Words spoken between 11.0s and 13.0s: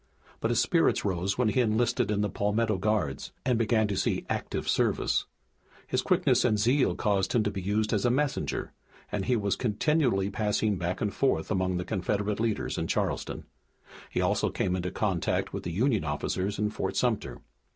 and forth among the Confederate leaders in